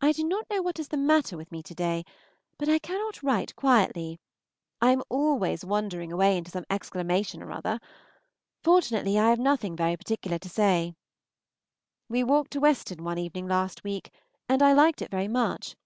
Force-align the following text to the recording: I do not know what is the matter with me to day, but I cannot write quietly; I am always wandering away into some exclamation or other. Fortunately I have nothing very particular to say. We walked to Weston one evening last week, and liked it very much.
I 0.00 0.10
do 0.10 0.24
not 0.24 0.50
know 0.50 0.62
what 0.62 0.80
is 0.80 0.88
the 0.88 0.96
matter 0.96 1.36
with 1.36 1.52
me 1.52 1.62
to 1.62 1.74
day, 1.76 2.02
but 2.58 2.68
I 2.68 2.80
cannot 2.80 3.22
write 3.22 3.54
quietly; 3.54 4.18
I 4.80 4.90
am 4.90 5.04
always 5.08 5.64
wandering 5.64 6.10
away 6.10 6.36
into 6.36 6.50
some 6.50 6.64
exclamation 6.68 7.40
or 7.40 7.52
other. 7.52 7.78
Fortunately 8.64 9.20
I 9.20 9.30
have 9.30 9.38
nothing 9.38 9.76
very 9.76 9.96
particular 9.96 10.40
to 10.40 10.48
say. 10.48 10.96
We 12.08 12.24
walked 12.24 12.50
to 12.54 12.60
Weston 12.60 13.04
one 13.04 13.16
evening 13.18 13.46
last 13.46 13.84
week, 13.84 14.10
and 14.48 14.60
liked 14.60 15.00
it 15.02 15.10
very 15.12 15.28
much. 15.28 15.76